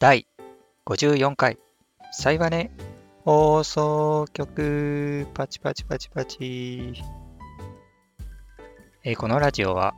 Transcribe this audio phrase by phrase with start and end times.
[0.00, 0.26] 第
[0.86, 1.56] 54回、
[2.10, 2.72] サイバネ
[3.24, 6.94] 放送局、パチパチパチパチ。
[9.04, 9.94] えこのラジオは、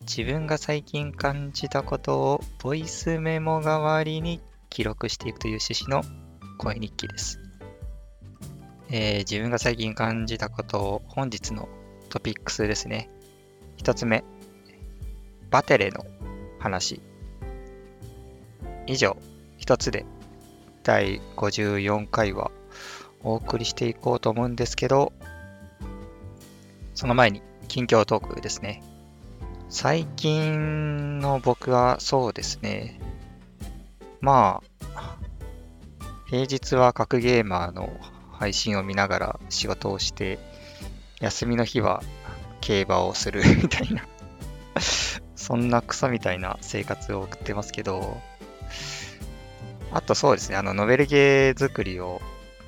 [0.00, 6.02] 自分が最近感じたことをボイスメモ代わりに記録していくという趣旨の
[6.56, 7.38] 声日記です。
[8.88, 11.68] えー自分が最近感じたことを本日の
[12.08, 13.10] トピックスですね。
[13.76, 14.24] 一つ目、
[15.50, 16.06] バテレの
[16.58, 17.02] 話。
[18.86, 19.16] 以上、
[19.66, 20.06] 一つで
[20.84, 22.52] 第54回は
[23.24, 25.12] お送りしていこうと思うんですけど、
[26.94, 28.84] その前に近況トークですね。
[29.68, 33.00] 最近の僕はそうですね。
[34.20, 34.62] ま
[34.94, 35.16] あ、
[36.26, 37.90] 平日は格ゲーマーの
[38.30, 40.38] 配信を見ながら仕事をして、
[41.18, 42.04] 休みの日は
[42.60, 44.06] 競馬をするみたいな、
[45.34, 48.20] そんなクソみたいな生活を送ってますけど、
[49.96, 52.20] あとそうですね、あの、ノベルゲー作りを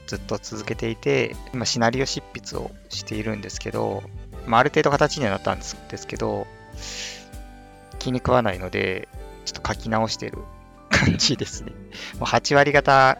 [0.07, 4.03] ずっと続けていて、今シナリオ執筆をしているんですけど、
[4.47, 6.47] まあ、ある程度形にはなったんですですけど、
[7.99, 9.09] 気に食わないので、
[9.45, 10.39] ちょっと書き直してる
[10.89, 11.73] 感じですね。
[12.19, 13.19] もう8割方、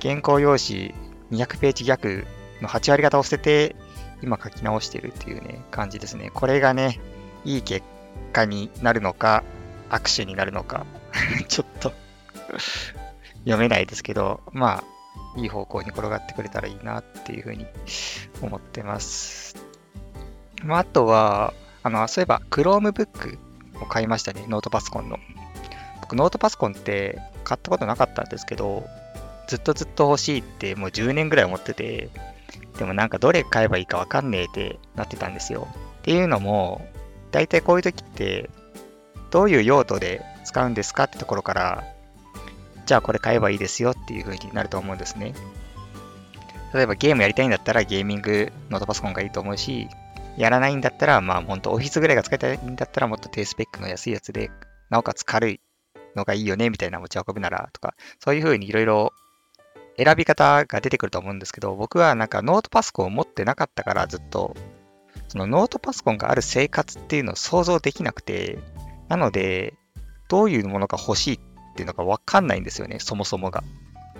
[0.00, 0.94] 原稿用紙
[1.32, 2.28] 200ページ逆
[2.62, 3.76] の8割方を捨てて、
[4.22, 6.30] 今書き直してるっていうね、感じですね。
[6.32, 7.00] これがね、
[7.44, 7.84] いい結
[8.32, 9.42] 果になるのか、
[9.88, 10.86] 握手になるのか、
[11.48, 11.92] ちょっと
[13.44, 14.84] 読めないですけど、まあ、
[15.38, 17.66] いい方向に転がってくれたらいいなっていうふうに
[18.42, 19.56] 思ってます。
[20.64, 23.38] まあ、あとは、あの、そういえば、Chromebook
[23.82, 25.18] を買いましたね、ノートパソコンの。
[26.00, 28.84] 僕、ノートパソコンって買ったことなかったんですけど、
[29.48, 32.10] ずっとずっと欲しいってもう10年ぐらい思ってて、
[32.78, 35.68] でもなんかどれ買えばいいかわかんねえってなってたんですよ。
[36.00, 36.86] っていうのも、
[37.30, 38.50] 大体こういう時って、
[39.30, 41.84] どういう用途で使うんですかってところから、
[42.90, 45.32] じゃあこれ買えばいいですよっていう風になると思うんですね。
[46.74, 49.86] 例えばゲームやりたいんだったらゲーミングノートパソコンがいいと思うし、
[50.36, 54.50] やらないんだったら、まあ本当オフィスぐらいが使いたいんだったらもっと低スペックの安いやつで、
[54.88, 55.60] なおかつ軽い
[56.16, 59.12] のがいいよねみたいな持ち運ぶならとか、そういう風にいろいろ
[59.96, 64.56] 選び方が出てくると思うんですけど、僕はなんかノートパソコンを持ってなかったからずっと、
[65.28, 68.58] そのノートパソコンがある生活っていうのを想像できなくて、
[69.08, 69.74] なので、
[70.28, 71.40] どういうものが欲しいっ
[71.80, 73.64] ていうのがわかんないんですよね、そもそもが。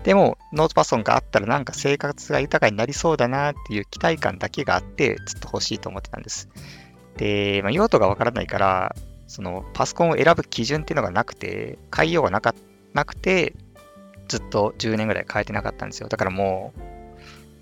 [0.02, 6.48] でも、ノートパソコンがあったらなんか生活が豊かになりそうだなっていう期待感だけがあって、ずっと欲しいと思ってたんです。
[7.18, 12.54] で、まあ、用途がわからないから、そのパソコンを選ぶ基準っていうのがなくて、買いようがなか
[12.94, 13.54] なくて、
[14.28, 16.08] ずっと10年ぐらい変えてなかったんですよ。
[16.08, 16.80] だからもう、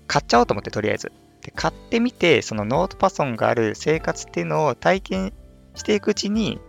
[0.07, 1.11] 買っちゃおうと思ってとりあえず。
[1.41, 5.33] で、買ってみて、そのノートパソコンがある生活っていうのを体験
[5.75, 6.59] していくうちに、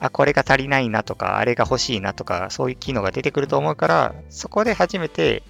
[0.00, 5.42] あ、これが足りないなとか、あれが欲しいなとか、そういう機能が出てくると思うから、そこで初めて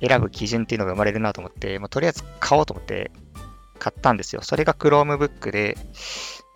[0.00, 3.10] 選ぶ基準っていうのが生まれるなと思って、もうとりあえず買おうと思って
[3.78, 4.42] 買ったんですよ。
[4.42, 5.76] それが Chromebook で、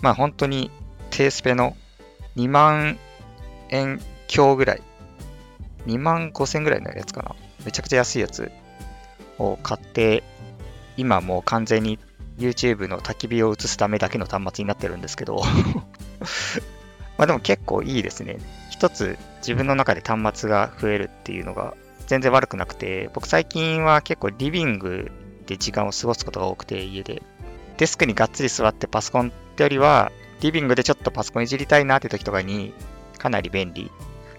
[0.01, 0.71] まあ本当に
[1.11, 1.77] 低スペの
[2.37, 2.99] 2万
[3.71, 4.83] 円強ぐらい、
[5.87, 7.35] 2万5千ぐらいのやつかな。
[7.65, 8.53] めちゃくちゃ安いやつ
[9.39, 10.23] を買って、
[10.97, 11.99] 今もう完全に
[12.39, 15.43] YouTube の焚き火を映すためだけの端末になってるんですけど、
[17.19, 18.39] まあでも結構いいですね。
[18.71, 21.75] 一つ自分の中で端末が増えるっていうのが
[22.07, 25.11] 全然悪くなくて、僕最近は結構リビング
[25.47, 27.23] で時間を過ごすことが多くて家で。
[27.77, 32.73] デスクにがっつり座ってパソコンってよりは、リビングでちょっとパソコンいじりたいなって時とかに
[33.19, 33.91] かなり便利。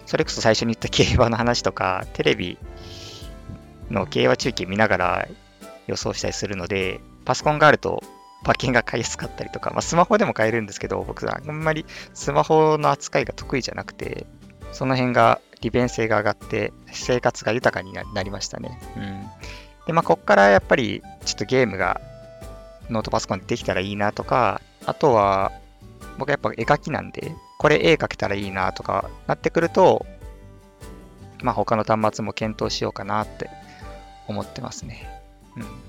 [0.06, 2.58] それこそ最初に言った競馬の話とか、テレビ
[3.90, 5.28] の競馬中継見ながら
[5.86, 8.02] 予想したりするので、パソコンがあると
[8.46, 11.84] 馬券が買いやすかったりとか、まあ、スマホでも買えるんですけど、僕はあんまり
[12.14, 14.26] スマホの扱いが得意じゃなくて、
[14.72, 18.78] その辺が利便性が上がって、生活が豊かになりましたね。
[18.96, 19.26] うん。
[19.86, 22.00] で、まあ、こっからやっぱり、ちょっとゲームが
[22.88, 25.52] ノートパソコンでできたらいいなとか、あとは、
[26.18, 30.06] 僕やっぱ絵描きなんで、これ絵描けたらいいなとかなってくると、
[31.42, 33.50] まあ、他の端末も検討しようかなって
[34.26, 35.08] 思ってますね。
[35.56, 35.85] うん。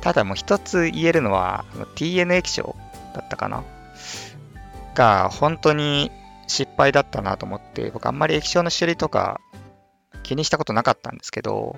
[0.00, 1.64] ただもう一つ言えるのは、
[1.96, 2.76] TN 液晶
[3.14, 3.64] だったかな？
[4.94, 6.10] が、本当に
[6.46, 9.40] 失敗だったなと思って、僕あんまり液晶の種類とか
[10.22, 11.76] 気にしたことなかったんですけど、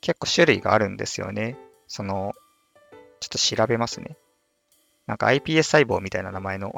[0.00, 1.56] 結構種類があるんですよね。
[1.88, 2.34] その、
[3.20, 4.16] ちょっと調べますね。
[5.06, 6.74] なんか iPS 細胞みたいな名前の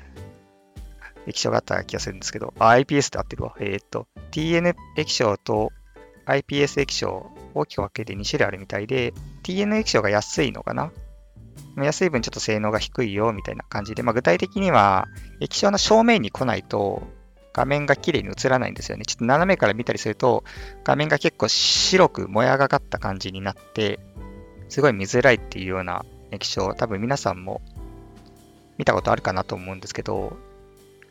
[1.26, 3.54] 液晶があった気がするんですけど、あ、iPS って合ってるわ。
[3.60, 5.72] えーっと、TN 液晶と
[6.26, 9.12] iPS 液晶大きく分けて2種類あるみたいで、
[9.42, 10.90] TN 液晶が安いのかな？
[11.76, 15.06] 安い分ちょっと性能が低いよみたいな感じで、まあ、具体的には
[15.40, 17.02] 液晶の正面に来ないと
[17.52, 19.04] 画面が綺麗に映らないんですよね。
[19.04, 20.44] ちょっと斜めから見たりすると、
[20.84, 23.98] 画面が結構白くもやがかった感じになって、
[24.68, 27.60] すごい見づらいっていうような液晶、多分皆さんも
[28.78, 30.36] 見たことあるかなと思うんですけど、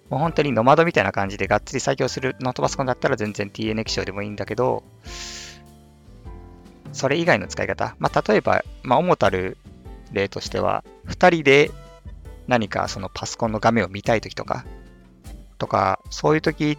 [0.09, 4.83] もう本当にノマドみたいな感じでがっつり作業するノートパソコンだったら全然 TN 液晶でもいいんだけど、
[6.91, 7.95] それ以外の使い方。
[7.99, 9.57] まあ、例えば、まあ、主たる
[10.11, 11.71] 例としては、2人で
[12.47, 14.65] 何かそのパソコンの画面を見たいときとか、
[15.57, 16.77] とか、そういうとき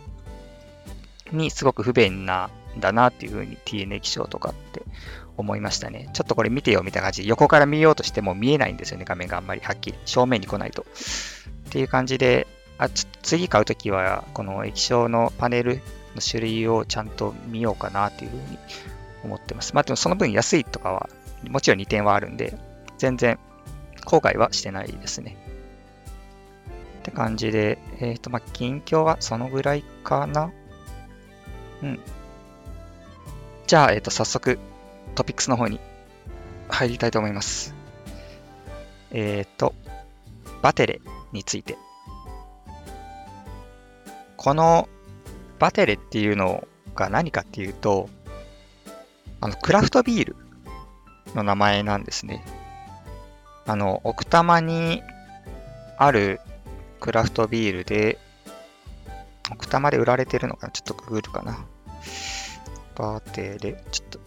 [1.33, 4.83] にすごく不便なんだなっていうふうに TN 液晶とかって
[5.37, 6.11] 思いましたね。
[6.13, 9.99] ちょっとこれ見てよみたいな感じで横から見ようとしても見えないんですよね、画面があんまりはっきり。
[10.05, 10.83] 正面に来ないと。
[10.83, 10.85] っ
[11.71, 12.47] ていう感じで、
[12.79, 15.81] あちょ次買うときは、この液晶のパネル
[16.15, 18.59] の種類をちゃんと見ようかなっていうふうに
[19.25, 19.75] 思ってます。
[19.75, 21.09] まあでもその分安いとかは、
[21.49, 22.57] もちろん2点はあるんで、
[22.99, 23.39] 全然
[24.05, 25.37] 後悔はしてないですね。
[27.01, 30.53] って感じで、えっ、ー、と、まあ、近況はそのぐらいかな。
[31.83, 32.01] うん。
[33.67, 34.59] じゃあ、えっ、ー、と、早速、
[35.15, 35.81] トピックスの方に
[36.69, 37.75] 入りたいと思います。
[39.11, 39.75] えっ、ー、と、
[40.63, 41.01] バテレ
[41.33, 41.77] について。
[44.37, 44.89] この
[45.59, 48.09] バテレっていうのが何かっていうと、
[49.41, 50.37] あの、クラフトビール
[51.35, 52.45] の名前なんですね。
[53.67, 55.03] あの、奥多摩に
[55.97, 56.41] ある
[57.01, 58.19] クラフトビールで、
[59.51, 60.73] 奥多摩で売られてるのかな？
[60.73, 61.65] ちょっとググるかな。
[62.97, 64.21] バーテレ、ちょっと、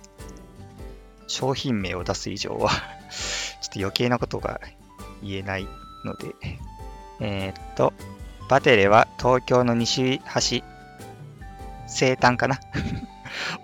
[1.27, 2.69] 商品名を出す以上は
[3.61, 4.61] ちょっと余計なことが
[5.21, 5.67] 言えない
[6.05, 6.35] ので、
[7.19, 7.93] えー、っと、
[8.49, 10.63] バテレは東京の西端、
[11.87, 12.59] 西端かな？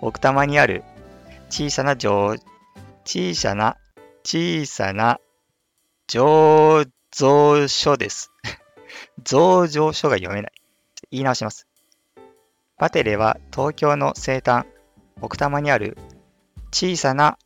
[0.00, 0.84] 奥多摩にある
[1.50, 2.36] 小さな上、
[3.04, 3.76] 小さな、
[4.22, 5.18] 小さな
[6.08, 8.30] 醸造所です。
[9.24, 10.52] 増上所が読めない。
[11.10, 11.66] 言い直します。
[12.78, 14.64] バテレは東京の西端、
[15.20, 15.98] 奥多摩にある
[16.72, 17.36] 小さな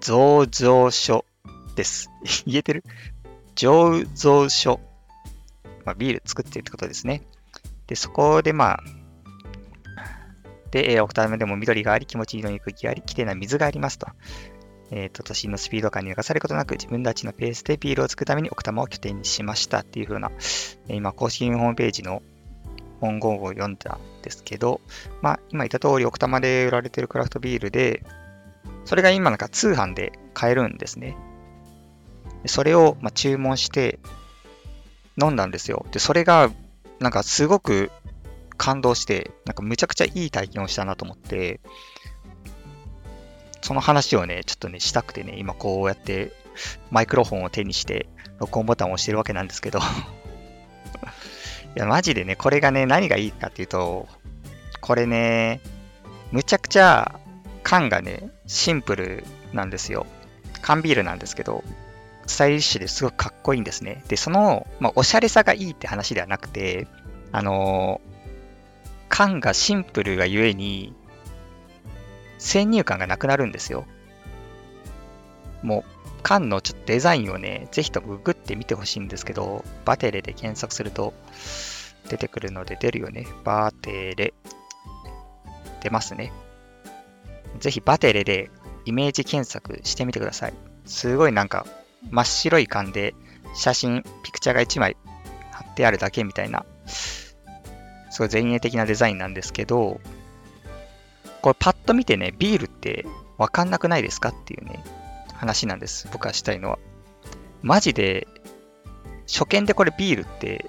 [0.00, 1.24] 醸造所
[1.76, 2.10] です。
[2.46, 2.84] 言えてる？
[3.54, 4.80] 醸造所。
[5.84, 7.22] まあ、ビール作ってるってことですね。
[7.86, 8.80] で、そこでまあ、
[10.70, 14.06] で、えー、奥多摩でも緑があり、気持ちいいのに空気があり、きれいな水がありますと。
[14.90, 20.30] えっ、ー、と、都心のスピード感に流されることなく、自分たちのペースでビールを作るために奥多摩を拠点にしましたっていう風な、
[20.88, 22.22] え、今、公式ホームページの
[23.00, 24.80] 文言を読んだんですけど、
[25.22, 28.02] まあ、今言った通り奥多摩で売られてるクラフトビールで、
[28.84, 31.16] それが今なんか通販で買えるんですね。
[32.46, 33.98] それをま注文して
[35.20, 35.84] 飲んだんですよ。
[35.92, 36.50] で、それが
[37.00, 37.90] なんかすごく
[38.58, 41.60] 感動して、なんかむちゃくちゃいい体験をしたなと思って、
[43.62, 46.32] その話をね、ちょっとね、したくてね、今こうやって
[46.90, 48.08] マイクロフォンを手にして
[48.38, 49.82] 録音ボタンを押してるわけなんですけど い
[51.74, 54.08] や、マジでね、これがね、何がいいかっていうと、
[54.80, 55.60] これね、
[56.32, 57.20] むちゃくちゃ
[57.62, 60.06] 缶がね、シンプルなんですよ。
[60.62, 61.62] 缶ビールなんですけど、
[62.26, 64.02] スタイリッシュですごくかっこいいんですね。
[64.08, 66.86] で、その、まあ、おしゃれさがいいって話ではなくて、
[67.32, 68.00] あの、
[69.18, 70.94] 缶がシンプルがゆえに、
[72.38, 73.84] 先入観がなくなるんですよ。
[75.60, 81.14] もう、缶のちょっとデザインをね、ぜひともググってみてほしいんですけど、バテレで検索すると
[82.08, 83.26] 出てくるので出るよね。
[83.42, 84.34] バテレ。
[85.82, 86.32] 出ますね。
[87.58, 88.52] ぜひバテレで
[88.84, 90.54] イメージ検索してみてください。
[90.86, 91.66] すごいなんか
[92.12, 93.16] 真っ白い缶で
[93.56, 94.96] 写真、ピクチャーが1枚
[95.50, 96.64] 貼ってあるだけみたいな、
[98.18, 100.00] すごい前衛的なデザインなんですけど、
[101.40, 103.06] これパッと見てね、ビールって
[103.36, 104.82] わかんなくないですかっていうね、
[105.34, 106.08] 話なんです。
[106.12, 106.80] 僕はしたいのは。
[107.62, 108.26] マジで、
[109.28, 110.68] 初見でこれビールって、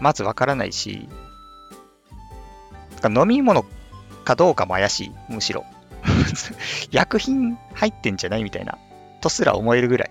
[0.00, 1.06] まずわからないし、
[3.04, 3.66] 飲み物
[4.24, 5.66] かどうかも怪しい、むしろ。
[6.90, 8.78] 薬品入ってんじゃないみたいな、
[9.20, 10.10] とすら思えるぐらい。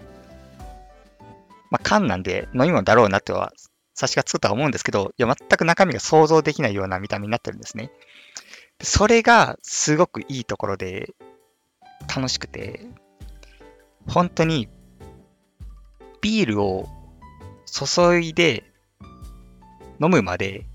[1.71, 3.53] まあ、缶なんで飲み物だろうなっては、
[3.93, 7.91] 差しがつくと思うんですけど、いや、全く中身が想像できないような見た目になってるんですね。
[8.81, 11.13] それがすごくいいところで
[12.13, 12.87] 楽しくて、
[14.07, 14.67] 本当に
[16.21, 16.87] ビールを
[17.65, 18.63] 注いで
[20.01, 20.65] 飲むまで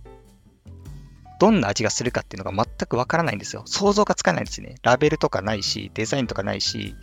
[1.39, 3.63] どんな味がするかっていうのが全くわからないんですよ。
[3.67, 4.77] 想像がつかないんですね。
[4.83, 6.95] ラベルとかないし、デザインとかないし、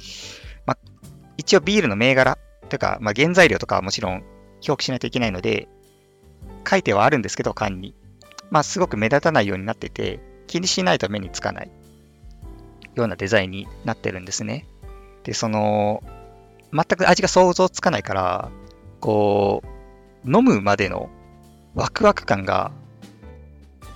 [0.65, 0.77] まあ、
[1.37, 2.37] 一応ビールの銘柄
[2.69, 4.23] というか、まあ、原材料とかはもちろん
[4.67, 5.69] 表記しないといけないので、
[6.67, 7.95] 書いてはあるんですけど、缶に。
[8.49, 11.71] まあ、すごく目立たないようになってて、気にしないと目につかない
[12.95, 14.67] ようなデザインになってるんですね。
[15.23, 16.03] で、その、
[16.71, 18.51] 全く味が想像つかないから、
[18.99, 19.63] こ
[20.25, 21.09] う、飲むまでの
[21.75, 22.71] ワクワク感が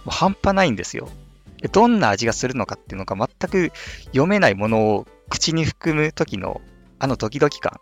[0.05, 1.09] 半端ないんですよ。
[1.71, 3.71] どんな味がするのかっていうのが全く
[4.05, 6.61] 読めないものを口に含む時の
[6.99, 7.79] あのドキドキ感。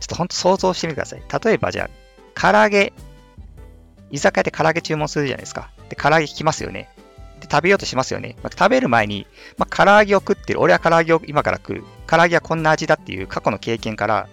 [0.00, 1.22] ちょっとほんと想像してみてください。
[1.44, 1.90] 例えばじゃあ、
[2.34, 2.92] 唐揚げ、
[4.10, 5.70] 居酒屋で唐揚げ注文するじゃないですか。
[5.88, 6.88] で、唐揚げ来ますよね。
[7.40, 8.36] で、食べようとしますよね。
[8.42, 10.60] まあ、食べる前に、まあ、唐揚げを食ってる。
[10.60, 11.84] 俺は唐揚げを今から食う。
[12.06, 14.28] 唐揚げはこんな味だっていう過去の経験から、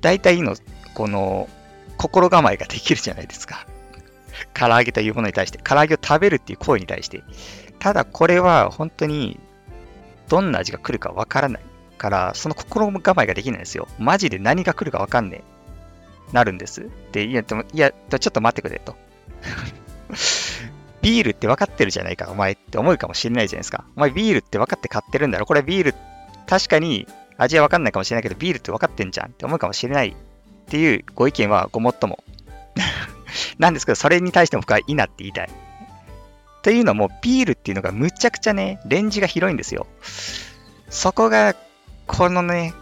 [0.00, 0.56] 大体の、
[0.94, 1.48] この、
[1.96, 3.66] 心構えができるじゃないですか。
[4.54, 7.22] 唐揚げというものに対して、唐揚げを食べるっていう行為に対して。
[7.78, 9.40] ただこれは本当に
[10.28, 11.62] どんな味が来るかわからない
[11.98, 13.88] から、その心構えができないんですよ。
[13.98, 15.59] マジで何が来るかわかんねえ。
[16.32, 16.88] なるんです。
[17.12, 18.96] で、いや、でも、いや、ちょっと待ってくれと。
[21.02, 23.84] ビールって分かってるじゃないか、お前って思うかもしれないじゃないですか。
[23.96, 25.46] お前ビールって分かって買ってるんだろ？
[25.46, 25.94] これビール、
[26.46, 27.06] 確かに
[27.38, 30.14] 味は分かんないかもしれないけど、ビールって分かってんじゃんって思うかもしれないっ
[30.66, 32.22] ていうご意見はごもっとも。
[33.58, 35.50] なんですけど、それに対しても僕はいいなって言いたい。
[36.62, 39.86] というのも、ビールっていうのがむちゃくちゃね、レンジが広いんですよ。
[40.90, 41.54] そこが、
[42.06, 42.74] このね、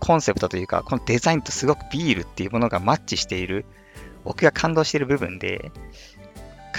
[0.00, 3.64] コンセプトというか、このデザインとすごくビールっていうものがマッチしている、
[4.24, 5.72] 僕が感動している部分で、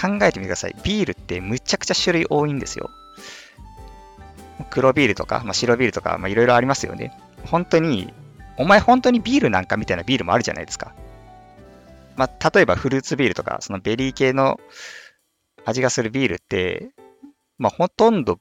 [0.00, 0.76] 考えてみてください。
[0.82, 2.90] ビールってむちゃくちゃ種類多いんですよ。
[4.70, 7.12] 黒ビールとか、まあ、白ビールとか、まあ、いろいろありますよね。
[7.44, 8.12] 本当に、
[8.56, 10.94] お前本当にビールなんかみたいなビールもあるじゃないですか。
[12.16, 14.60] まあ、例えばフルーツビールとか、そのベリー系の
[15.64, 16.90] 味がするビールって、
[17.58, 18.38] まあ、ほとんど、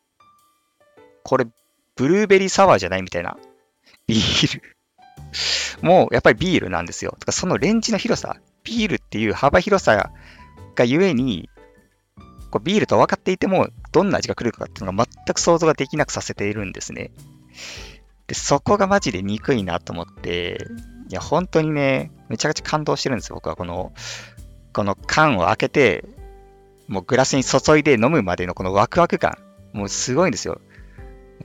[1.24, 1.46] これ、
[1.96, 3.38] ブルーベリーサワーじゃないみたいな
[4.10, 4.64] ビール
[5.82, 7.16] もうやっぱりビールなんですよ。
[7.20, 10.12] とかそのレンジの広さ、ビールっていう幅広さ
[10.76, 11.50] がゆえに、
[12.52, 17.12] こうビールと分かっていても、どんな味が来るかっていうのが全く想像ができなくさせているんですね。
[18.28, 20.68] で、そこがマジで憎いなと思って、
[21.10, 23.56] いや、本当にね、めちゃくちゃ感動してるんですよ、僕は。
[23.56, 23.94] この、
[24.74, 26.06] この缶を開けて、
[26.88, 29.38] もうグラスに注いで飲むまでのこのワクワク感。
[29.74, 30.60] もうすごいんですよ。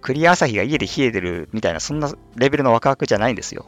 [0.05, 3.65] クリア朝日が家で冷えてるみたいな、そんなレベルのワクワクじゃないんですよ。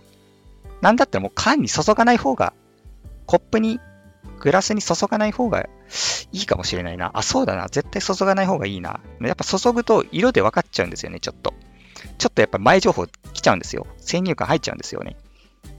[0.82, 2.52] なんだったらもう缶に注がない方が、
[3.24, 3.80] コップに
[4.38, 7.10] グラスに注がない方がいいかもしれないな。
[7.14, 7.68] あ、そうだな。
[7.68, 9.00] 絶対注がない方がいいな。
[9.22, 11.54] やっぱ注ぐと色で分かっちゃうんですよね、ちょっと。
[12.18, 13.86] ちょっとやっぱ前情報来ちゃうんですよ。
[13.96, 15.16] 先入観入っちゃうんですよね。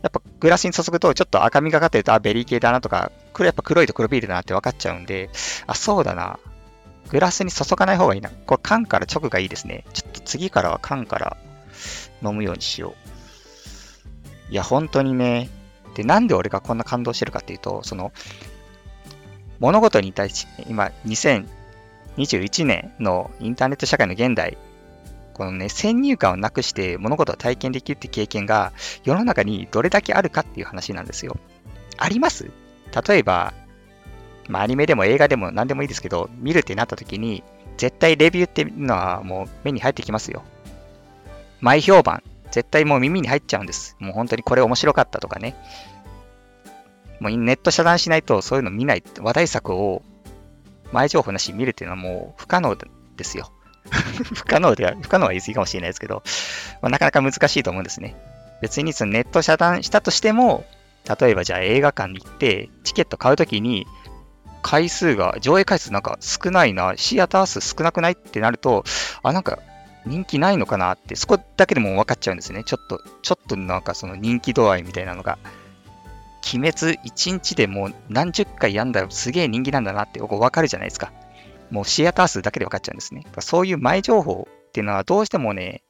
[0.02, 5.30] やっぱグラスに注ぐとちょっと赤みがかってると、あ、ベリー系だなとか、これやっぱ黒いと黒ビールだなって分かっちゃうんで、
[5.68, 6.40] あ、そうだな。
[7.10, 8.30] グラスに注がない方がいいな。
[8.30, 9.86] これ缶から直がいいですね。
[9.94, 11.38] ちょっと次からは缶から
[12.24, 12.96] 飲むようにしよ
[14.50, 14.52] う。
[14.52, 15.50] いや、本当にね、
[15.96, 18.12] で、なんで俺がこんな感動してるかっていうと、その、
[19.60, 24.58] 物事に対して、今、2021年のインターネット社会の現代、
[25.34, 28.74] このね、先入観をなくして物事を体験できるって経験が
[29.04, 31.38] 世の中にどれだけあるかっていう話なんですよ。
[31.98, 32.50] あります？
[33.08, 33.54] 例えば、
[34.48, 37.44] まあ、アニメでも映画でも何でもいいですけど、見るってなった時に、
[37.78, 40.44] 絶対レビューっていうのはもう目に入ってきますよ。
[41.62, 43.96] 前評判、絶対もう耳に入っちゃうんです。
[44.00, 45.56] もう本当にこれ面白かったとかね。
[47.20, 50.02] もうネット遮断しないとそういうの見ない、話題作を
[50.92, 53.52] 前情報なし見るっていうのはもう不可能ですよ。
[54.36, 56.24] 不可能では、不可能は言い過ぎかもしれないですけど、
[56.82, 58.16] まあ、なかなか難しいと思うんですね。
[58.62, 60.66] 別にそのネット遮断したとしても、
[61.20, 63.88] 例えばじゃあ映画館に行ってチケット買うときに
[64.70, 68.84] 回数が、上映回数なんか少ないな、シアター数少なくないってなると、
[69.24, 69.60] あ、なんか
[70.06, 72.66] 人気ないのかなって、そこだけでも分かっちゃうんですね。
[72.66, 75.38] ちょっと、ちょっとなんかその人気度合いみたいなのが。
[76.54, 81.14] 鬼滅1日でもう何十回やんだらすげえ人気なんだなって分かるじゃないですか。
[81.72, 83.26] もうシアター数だけで分かっちゃうんですね。
[83.40, 85.84] そういう前情報っていうのはどうしてもね、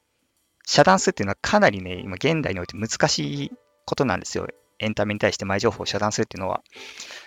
[0.67, 3.51] 遮断するっていうのはかなりね、今現代において難しい
[3.86, 4.48] ことなんですよ。
[4.79, 6.62] エンタメに対して前情報を遮断するっていうのは。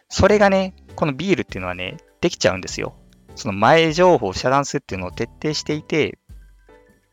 [0.09, 2.95] それがね、このビールっていうのはね、できちゃうんですよ。
[3.35, 6.19] その前情報を遮断するっていうのを徹底していて、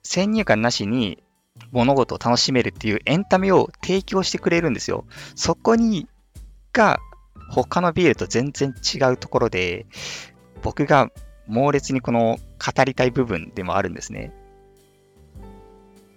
[0.04, 1.24] 先入観なしに
[1.72, 5.06] 物事を楽しめるっていうエンタメを提供してくれるんですよ。
[5.36, 6.06] そこに
[6.74, 7.00] が
[7.50, 9.86] 他のビールと全然違うところで、
[10.64, 11.10] 僕が
[11.48, 14.34] 猛烈にこの語りたい部分でもあるんですね。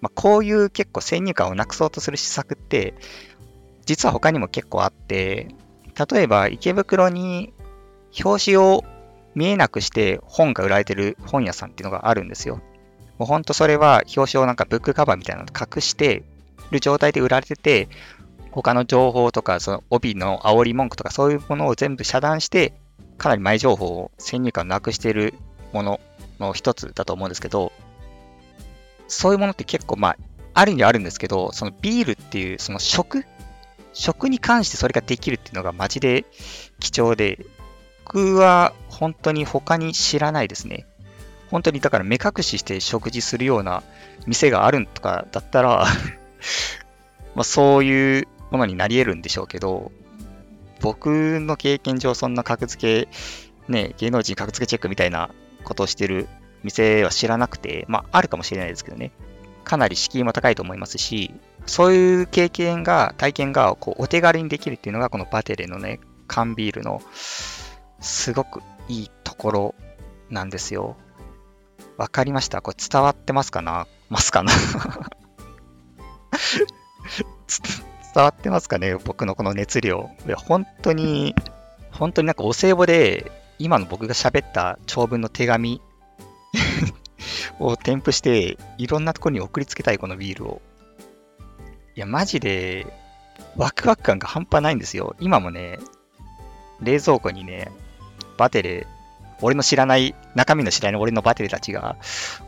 [0.00, 2.94] まあ、こういう結構先入観をなくそうとする施策って、
[3.86, 5.54] 実は他にも結構あって、
[6.12, 7.52] 例えば池袋に
[8.24, 8.84] 表紙を
[9.34, 12.60] 見えなくして本が売られてる本屋さんっていうのがあるんですよ。
[13.18, 16.24] もうほんとそれは表紙をなんかブックカバーみたいなの隠して
[16.70, 17.88] る状態で売られてて、
[18.50, 22.72] 他の情報とか、その帯の煽り文句とかそういうものを全部遮断して、
[23.18, 25.34] かなり前情報を先入観をなくしている
[25.72, 26.00] もの
[26.40, 27.72] の一つだと思うんですけど、
[29.06, 30.16] そういうものって結構まあ、
[30.54, 33.24] あるにはあるんですけど、そのビールっていうその食？
[33.92, 36.24] 食に関してそれができるっていうのがマジで
[36.80, 37.44] 貴重で、
[38.12, 40.84] 僕は本当に他に知らないですね。
[41.48, 43.84] 本当にだから目隠しして食事するような
[44.26, 45.86] 店があるとかだったら
[47.36, 49.92] まあそういうものになり得るんでしょうけど、
[50.80, 53.08] 僕の経験上そんな格付け、
[53.72, 55.30] ね、芸能人格付けチェックみたいな
[55.62, 56.26] ことをしてる
[56.64, 59.12] 店は知らなくて、まああるかもしれないですけどね。
[59.62, 61.32] かなり敷居も高いと思いますし、
[61.64, 67.02] そういう経験が、体験がこうお手軽にできるっていうのがこのバテレのね、缶ビールの
[68.00, 69.74] すごくいいところ
[70.30, 70.96] なんですよ。
[71.96, 72.62] わかりました？
[72.62, 73.86] これ伝わってますかな？
[74.08, 74.52] ますかな？
[78.14, 78.96] 伝わってますかね？
[78.96, 80.10] 僕のこの熱量。
[80.26, 81.34] いや、本当に、
[81.92, 85.82] 本当になんかお歳暮で、今の僕が喋った長文の手紙
[87.60, 90.62] を添付して、いろんなところに送りつけたい、このビールを。
[91.94, 92.86] いや、マジで、
[93.56, 95.14] ワクワク感が半端ないんですよ。
[95.20, 95.78] 今もね、
[96.80, 97.70] 冷蔵庫にね、
[98.40, 98.86] バテレ、
[99.42, 101.98] 俺の知らない、中身の知らない俺のバテレたちが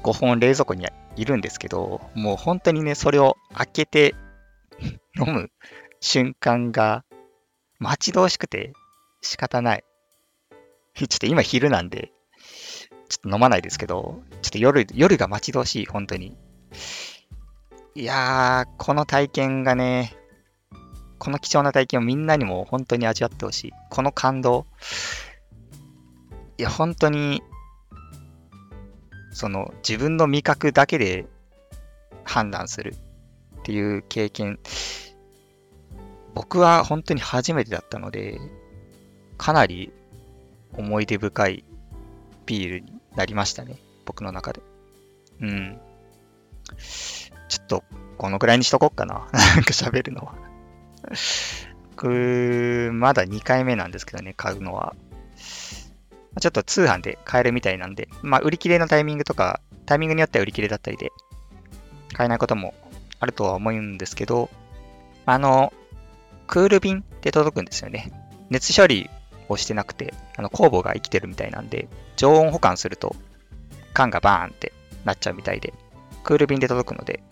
[0.02, 4.14] 5本冷蔵庫にいるんですけど、もう本当にね、それを開けて
[5.20, 5.50] 飲む
[6.00, 7.04] 瞬間が
[7.78, 8.72] 待ち遠しくて
[9.20, 9.84] 仕方ない。
[10.94, 12.11] ちょっと今昼なんで、
[13.11, 16.38] ちょっと飲まないですけど、ちょっと夜、夜が待ち遠しい、本当に。
[17.94, 20.16] いやー、この体験がね、
[21.18, 23.72] この貴重な体験をみんなにも本当に味わってほしい。
[23.90, 24.66] この感動。
[26.62, 27.42] いや、本当に、
[29.33, 31.26] その自分の味覚だけで
[32.23, 32.95] 判断する
[33.59, 34.61] っていう経験、
[36.35, 38.38] 僕は本当に初めてだったので、
[39.38, 39.92] かなり
[40.75, 41.64] 思い出深い
[42.47, 43.81] ビールになりましたね。
[44.04, 44.62] 僕の中で。
[45.40, 45.81] うん。
[47.49, 47.83] ちょっと、
[48.19, 49.26] このくらいにしとこっかな。
[49.35, 50.35] なんか喋るのは。
[51.90, 54.94] 僕、まだ2回目なんですけどね、買うのは。
[56.40, 61.12] ちょっと通販で買えるみたいなんで、まあ、売り切れのタイミングとか、タイミングによっては売り切れだったりで、
[62.12, 62.75] 買えないことも
[63.21, 64.51] あるとは思うんですけど、
[65.27, 65.73] あの、
[66.47, 68.12] クール便で届くんですよね。
[68.51, 69.09] 熱処理
[69.49, 73.14] をしてなくて、あの酵母が生きてるみたいなんで、常温保管すると
[73.92, 74.73] 缶がバーンって
[75.05, 75.73] なっちゃうみたいで、
[76.25, 77.23] クール便で届くので、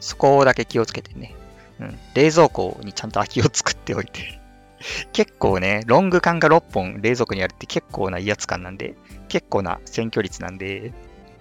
[0.00, 1.34] そこだけ気をつけてね。
[1.80, 1.98] うん。
[2.14, 4.39] 冷蔵庫にちゃんと空きを作っておいて
[5.12, 8.94] 結構ね、ロング缶が6本冷蔵庫にあるって結構な威圧感なんで、
[9.28, 10.92] 結構な占拠率なんで、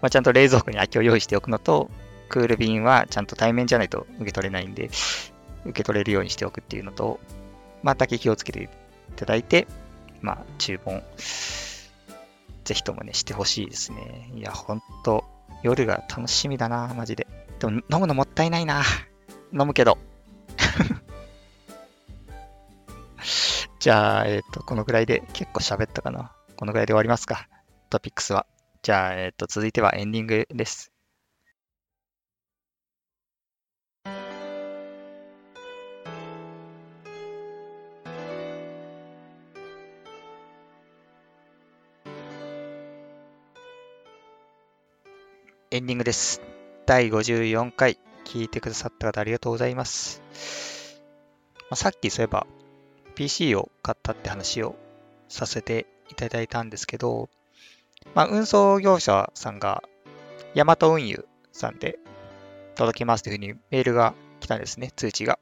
[0.02, 1.90] まあ、ちゃんと冷蔵庫に空きを用意しておくのと、
[2.30, 4.90] クール便はちゃんと対面じゃないと受け取れないんで、
[5.66, 7.20] 受け取れるようにしておくっていうのと、
[7.82, 8.68] まあ、だけ気をつけてい
[9.16, 9.68] ただいて、
[10.22, 11.02] まあ、注文、
[12.66, 14.32] ぜひともね、してほしいですね。
[14.36, 15.26] いや、ほんと、
[15.64, 17.28] 夜が楽しみだな、マジで。
[17.60, 18.84] でも、飲むのもったいないな。
[19.52, 19.98] 飲むけど。
[23.80, 26.36] じゃあ、えっ、ー、と、このぐらいで結構喋ったかな。
[26.58, 27.48] このぐらいで終わりますか。
[27.90, 28.46] トピックスは。
[28.82, 30.92] じゃあ、えっ、ー、と、続いてはエンディングです。
[45.72, 46.42] エンディングです。
[46.88, 50.22] 第54回聞いてくださった方ありがとうございます。
[51.62, 52.48] まあ、さっきそういえば
[53.20, 54.78] PC を買ったって話を
[55.28, 57.28] させていただいたんですけど、
[58.16, 59.84] まあ、運送業者さんが、
[60.56, 62.00] ヤマト運輸さんで
[62.76, 65.38] 届きますというふうにメールが来たんですね、通知が。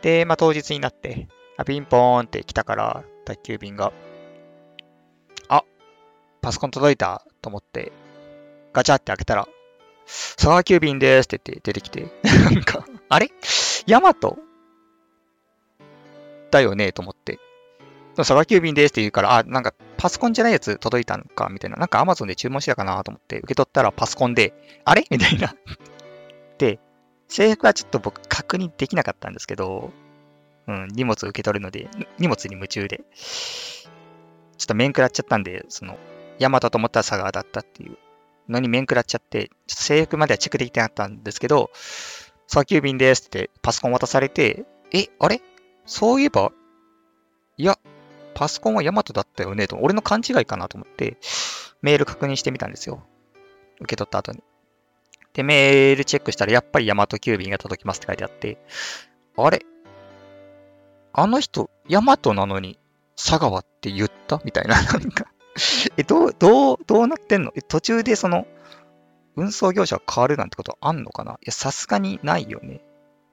[0.00, 3.92] で、まあ、当日になって、あピンポーンって来たから、宅急便が、
[5.50, 5.64] あ、
[6.40, 7.92] パソコン届いたと思って、
[8.72, 9.46] ガチャって開けたら、
[10.06, 13.28] 佐川急便ですって言って出てきて、 なんか、あれ？
[13.86, 14.38] ヤマト？
[16.50, 17.38] だよねと思って。
[18.16, 21.76] 佐賀急便ですって言うから、あ、なんかパソコンじゃないやつ届いたのかみたいな。
[21.76, 25.04] なんか Amazon で注文したかなと思って受け取ったらパソコンで、あれ？
[25.10, 25.54] みたいな。
[26.58, 26.80] で、
[27.28, 29.92] 制服はちょっと僕確認できなかったんですけど、
[30.66, 35.96] うん、荷物受け取るので、荷物に夢中で、ちょっと面食らっちゃったんで、その、
[36.38, 37.96] ヤマトと思ったら佐川だったっていう
[38.48, 41.70] のに面食らっちゃって、ちょっと制服まではチェックできてなかったんですけど、
[42.46, 45.40] 佐賀急便ですってパソコン渡されて、え、あれ？
[45.88, 46.52] そういえば、
[47.56, 47.78] いや、
[48.34, 51.16] パソコンはヤマトだったよねと、俺の勘違いかなと思って、
[51.80, 53.02] メール確認してみたんですよ。
[53.80, 54.42] 受け取った後に。
[55.32, 58.58] で、メールチェックしたら、やっぱりヤマト急便が届きますって書いてあって、
[59.36, 59.64] あれ？
[61.14, 62.78] あの人、ヤマトなのに、
[63.16, 64.42] 佐川って言った？
[64.44, 65.26] みたいな、 なんか
[65.96, 67.52] え、どう、どう、どうなってんの？
[67.56, 68.46] え、途中でその、
[69.36, 71.32] 運送業者が変わるなんてことあんのかな？
[71.32, 72.82] いや、さすがにないよね。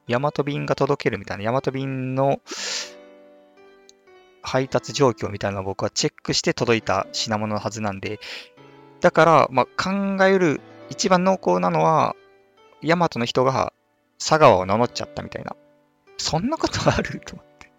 [0.07, 2.41] ヤマト便が届けるみたいな、ヤマト便の
[4.41, 8.19] 配達状況みたいなのを僕はチェックして届いた品物のはずなんで、
[9.01, 12.15] だから、ま、考える一番濃厚なのは、
[12.81, 13.73] ヤマトの人が
[14.19, 15.55] 佐川を名乗っちゃったみたいな。
[16.17, 17.71] そんなことあると思って。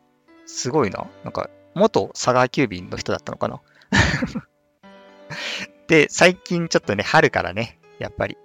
[0.47, 1.07] すごいな。
[1.25, 3.61] なんか、元佐川急便の人だったのかな
[5.87, 8.37] で、最近ちょっとね、春からね、やっぱり、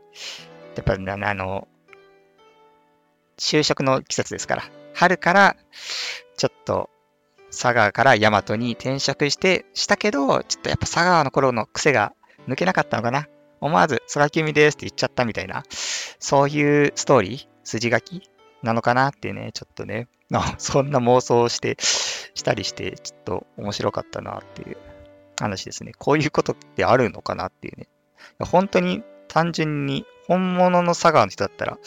[0.75, 1.67] やっぱりあの、
[3.41, 5.55] 就職の季節ですから、春から、
[6.37, 6.89] ちょっと、
[7.49, 12.13] 佐川から大和に転職して、したけど、ちょっとやっぱ佐川の頃の癖が
[12.47, 13.27] 抜けなかったのかな。
[13.59, 15.63] 思わず、空きみですって言っちゃったみたいな、
[16.19, 18.29] そういうストーリー、筋書き
[18.61, 20.07] なのかなってね、ちょっとね、
[20.59, 24.77] そんな妄想をして、したりして、ちょっと面白かったなっていう
[25.39, 25.93] 話ですね。
[25.97, 27.87] こういうことってあるのかなっていうね。
[28.39, 31.77] 本当に単純に本物の佐川の人だったら、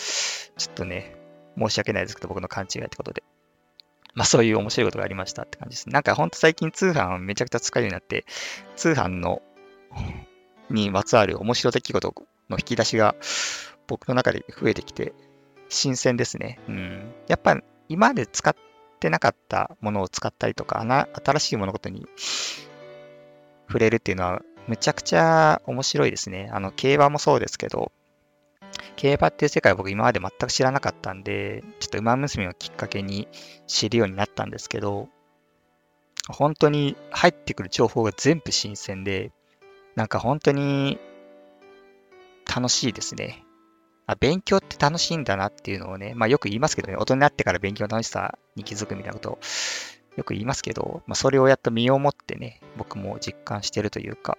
[0.56, 1.13] ちょっとね、
[1.58, 3.22] 申し訳ないですけど、僕の勘違いってことで。
[4.14, 5.88] まあそういう面白いことがありましたって感じです。
[5.88, 8.24] なんかほんと最近通販めちゃくちゃ使えるようになって、
[8.76, 9.42] 通販の
[10.70, 12.14] にまつわる面白出来事
[12.48, 13.16] の引き出しが
[13.86, 15.12] 僕の中で増えてきて、
[15.68, 16.60] 新鮮ですね。
[16.68, 17.12] うん。
[17.26, 18.54] やっぱ今まで使っ
[19.00, 20.80] てなかったものを使ったりとか、
[21.24, 22.06] 新しい物事に
[23.66, 26.48] 触れるっていうのはむちゃくちゃ面白いですね。
[26.52, 27.92] あの、競馬もそうですけど、
[28.96, 33.28] 競馬っていう世界を僕今まで全く知らなかったんで、ちょっと馬娘をきっかけに
[33.66, 35.08] 知るようになったんですけど、
[36.28, 39.32] 本当に入ってくる情報が全部新鮮で、
[39.94, 40.98] なんか本当に
[42.52, 43.44] 楽しいですね。
[44.06, 49.38] あ勉強って楽しいんだなっていうのをね、まあよく言いますけどね、大人になってから勉強の楽しさに気づくみたいなことを
[50.16, 54.36] よく言いますけど、まあそれをやっと身をもってね、僕も実感してるというか、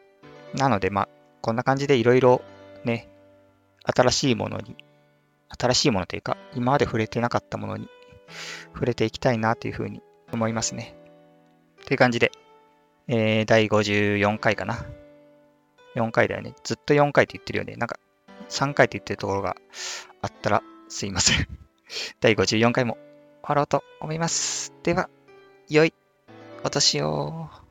[0.53, 1.09] なのでまあ
[1.41, 2.41] こんな感じでいろいろ
[2.83, 3.09] ね、
[3.85, 4.75] 新しいものに、
[5.49, 7.87] 新しいものというか、今まで触れてなかったものに
[8.73, 10.95] 触れていきたいなというふうに思いますね。
[11.85, 12.31] という感じで、
[13.07, 14.85] えー、第54回かな。
[15.95, 16.53] 4回だよね。
[16.63, 17.75] ずっと4回って言ってるよね。
[17.75, 17.99] なんか
[18.49, 19.55] 3回って言ってるところが
[20.21, 21.47] あったらすいません。
[22.19, 22.97] 第54回も
[23.43, 24.73] 終わろうと思います。
[24.83, 25.09] では、
[25.69, 25.93] 良い
[26.63, 27.64] お年を。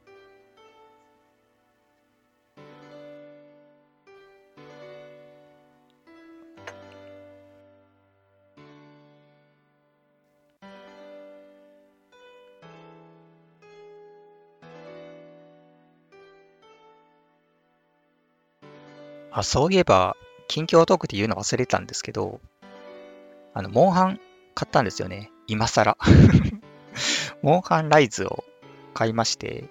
[19.36, 20.16] あ、そういえば、
[20.46, 22.40] 近況トークで言うの忘れたんですけど、
[23.52, 24.20] あの、モンハン
[24.54, 25.32] 買ったんですよね。
[25.48, 25.98] 今更。
[27.42, 28.44] モンハンライズを
[28.94, 29.64] 買いまして、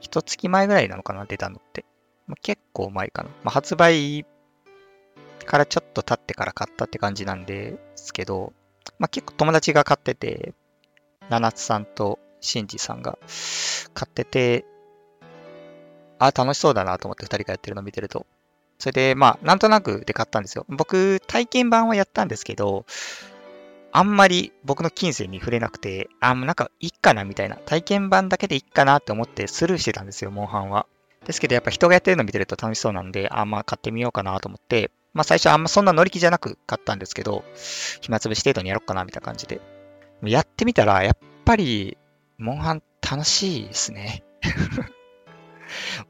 [0.00, 1.86] 一月前ぐらいなのかな、出たのって。
[2.26, 3.30] まあ、結構前かな。
[3.42, 4.26] まあ、発売
[5.46, 8.52] からちょっと経ってから買ったって感じなんですけど、
[8.98, 10.52] まあ、結構友達が買ってて、
[11.30, 13.18] 七津さんとシンジさんが
[13.94, 14.66] 買ってて、
[16.18, 18.26] あ、楽しそうだなと思って2人がやってるのを見てると。
[18.78, 20.64] それで、まあ、なんとなくで買ったんですよ。
[20.68, 22.86] 僕、体験版はやったんですけど、
[23.90, 27.56] あんまり僕の金銭に触れなくて、あ、もうなんかいいかなみたいな。
[27.56, 30.86] 体験版だけでいいかなって思ってスルーしてたんですよ、モンハンは。
[31.26, 37.44] ですけど、やっぱ人がやってるの見てると楽しそうなんで、あん、まあ買ってみようかなと思って、まあ最初あんまそんな乗り気じゃなく買ったんですけど、
[38.00, 39.60] 暇つぶし程度にやろうかなみたいな感じで。
[40.22, 41.96] やってみたら、やっぱり、
[42.38, 44.24] モンハン楽しいですね。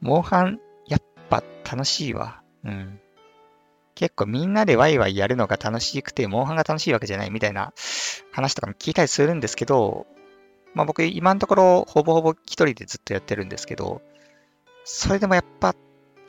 [0.00, 2.42] モンハン、やっぱ楽しいわ。
[2.64, 3.00] うん。
[3.94, 7.72] 結構みんなでワイワイやるのが楽しくて、モンハンが楽しいわけじゃないみたいな
[8.30, 10.06] 話とかも聞いたりするんですけど、
[10.72, 14.00] まあ僕今のところほぼほぼ一人でずっとやってるんですけど、
[14.84, 15.74] それでもやっぱ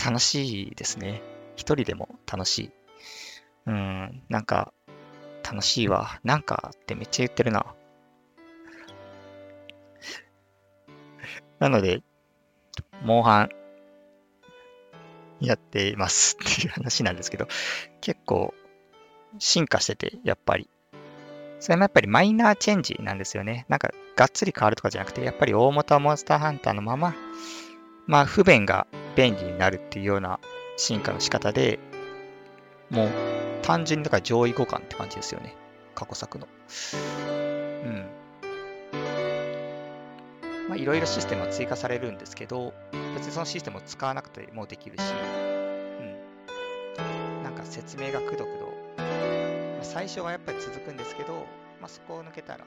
[0.03, 1.21] 楽しいですね。
[1.55, 2.71] 一人でも楽しい。
[3.67, 4.73] うん、なんか
[5.43, 6.19] 楽しいわ。
[6.23, 7.67] なんかってめっちゃ言ってるな。
[11.59, 12.01] なので、
[13.03, 13.49] モンハン
[15.39, 17.47] やっていますっていう話なんですけど、
[18.01, 18.53] 結構
[19.37, 20.69] 進化してて、やっぱり。
[21.59, 23.65] それもやっぱりマイナーチェンジなんですよね。
[23.67, 27.13] なんかがっつり変わるとかじゃなくて、やっぱり大元はモンスターハンターのまま、
[28.07, 30.39] まあ不便が便利になるっていうような
[30.77, 31.79] 進化の仕方で、
[32.89, 33.09] もう
[33.61, 35.55] 単純にだから上位互換って感じですよね。
[35.95, 36.47] 過去作の。
[37.83, 38.05] うん。
[40.69, 42.75] まあ、いろいろシステムは追加されるんですけど、
[43.15, 45.01] 別にそのシステムを使わなくてもできるし、
[46.99, 47.01] う
[47.41, 47.43] ん。
[47.43, 48.67] なんか説明がくどくど。
[48.97, 49.03] ま
[49.81, 51.33] あ、最初はやっぱり続くんですけど、
[51.81, 52.65] まあ、そこを抜けたら